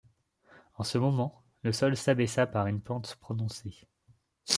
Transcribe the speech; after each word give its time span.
En 0.77 0.83
ce 0.83 0.97
moment, 0.97 1.43
le 1.61 1.71
sol 1.71 1.95
s’abaissa 1.95 2.47
par 2.47 2.65
une 2.65 2.81
pente 2.81 3.17
prononcée. 3.17 3.87